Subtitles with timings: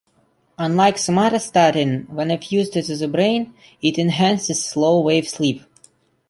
[0.57, 3.53] Unlike somatostatin, when infused into the brain,
[3.83, 5.61] it enhances slow-wave sleep.